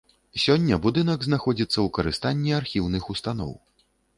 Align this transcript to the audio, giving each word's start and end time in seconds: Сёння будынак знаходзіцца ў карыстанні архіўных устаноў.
Сёння 0.43 0.79
будынак 0.85 1.27
знаходзіцца 1.27 1.73
ў 1.73 1.87
карыстанні 1.99 2.51
архіўных 2.63 3.03
устаноў. 3.17 3.57